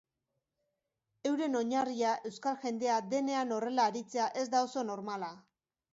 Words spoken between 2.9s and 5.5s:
denean horrela aritzea ez da oso normala.